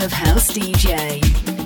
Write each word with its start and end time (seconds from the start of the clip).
Of 0.00 0.10
House 0.10 0.50
DJ. 0.50 1.59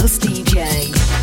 Sami 0.00 1.19